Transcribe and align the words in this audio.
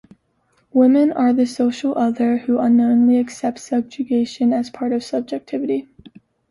Women 0.73 1.11
are 1.11 1.31
the 1.31 1.45
social 1.45 1.95
Other 1.95 2.37
who 2.37 2.57
unknowingly 2.57 3.19
accept 3.19 3.59
subjugation 3.59 4.51
as 4.51 4.71
part 4.71 4.93
of 4.93 5.03
subjectivity. 5.03 5.89